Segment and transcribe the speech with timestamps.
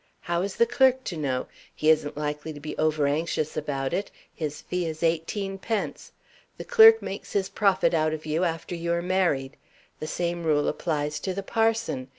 [0.21, 1.45] How is the clerk to know?
[1.75, 6.11] He isn't likely to be over anxious about it his fee is eighteen pence.
[6.57, 9.57] The clerk makes his profit out of you, after you are married.
[9.99, 12.07] The same rule applies to the parson.